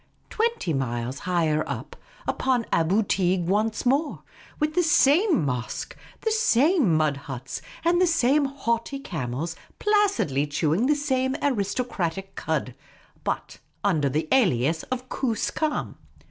[0.31, 1.95] twenty miles higher up,
[2.27, 4.23] upon Aboo Teeg once more,
[4.59, 10.87] with the same mosque, the same mud huts, and the same haughty camels, placidly chewing
[10.87, 12.73] the same aristo cratic cud,
[13.23, 15.99] but under the alias of Koos kam.